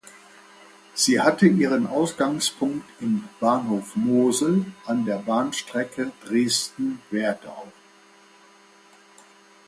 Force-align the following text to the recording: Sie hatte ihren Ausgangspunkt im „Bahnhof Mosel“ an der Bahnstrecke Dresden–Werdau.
Sie 0.95 1.19
hatte 1.21 1.45
ihren 1.45 1.85
Ausgangspunkt 1.85 2.89
im 3.01 3.25
„Bahnhof 3.39 3.95
Mosel“ 3.95 4.65
an 4.87 5.05
der 5.05 5.19
Bahnstrecke 5.19 6.11
Dresden–Werdau. 6.25 7.71